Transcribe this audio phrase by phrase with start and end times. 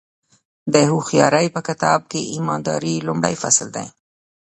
[0.73, 3.87] د هوښیارۍ په کتاب کې ایمانداري لومړی فصل دی.